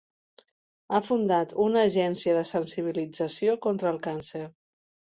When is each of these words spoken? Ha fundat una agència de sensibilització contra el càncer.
Ha 0.91 1.01
fundat 1.09 1.53
una 1.65 1.83
agència 1.91 2.35
de 2.39 2.43
sensibilització 2.53 3.59
contra 3.69 3.95
el 3.97 4.03
càncer. 4.11 4.47